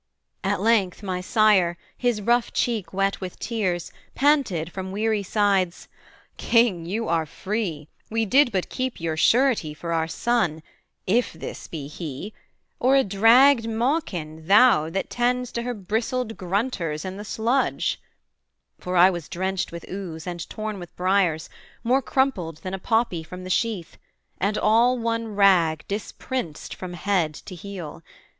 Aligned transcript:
At 0.43 0.61
length 0.61 1.03
my 1.03 1.21
Sire, 1.21 1.77
his 1.95 2.23
rough 2.23 2.51
cheek 2.51 2.91
wet 2.91 3.21
with 3.21 3.37
tears, 3.37 3.91
Panted 4.15 4.71
from 4.71 4.91
weary 4.91 5.21
sides 5.21 5.87
'King, 6.37 6.87
you 6.87 7.07
are 7.07 7.27
free! 7.27 7.87
We 8.09 8.25
did 8.25 8.51
but 8.51 8.67
keep 8.69 8.99
you 8.99 9.15
surety 9.15 9.75
for 9.75 9.93
our 9.93 10.07
son, 10.07 10.63
If 11.05 11.33
this 11.33 11.67
be 11.67 11.85
he, 11.85 12.33
or 12.79 12.95
a 12.95 13.03
dragged 13.03 13.69
mawkin, 13.69 14.47
thou, 14.47 14.89
That 14.89 15.11
tends 15.11 15.51
to 15.51 15.61
her 15.61 15.75
bristled 15.75 16.35
grunters 16.35 17.05
in 17.05 17.17
the 17.17 17.23
sludge:' 17.23 18.01
For 18.79 18.97
I 18.97 19.11
was 19.11 19.29
drenched 19.29 19.71
with 19.71 19.85
ooze, 19.87 20.25
and 20.25 20.49
torn 20.49 20.79
with 20.79 20.95
briers, 20.95 21.47
More 21.83 22.01
crumpled 22.01 22.57
than 22.63 22.73
a 22.73 22.79
poppy 22.79 23.21
from 23.21 23.43
the 23.43 23.51
sheath, 23.51 23.99
And 24.39 24.57
all 24.57 24.97
one 24.97 25.35
rag, 25.35 25.85
disprinced 25.87 26.73
from 26.73 26.93
head 26.95 27.35
to 27.45 27.53
heel. 27.53 28.01